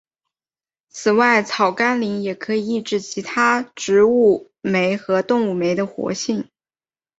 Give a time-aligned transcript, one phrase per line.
[0.89, 6.49] 此外草甘膦也可以抑制其他植物酶和动物酶的活性。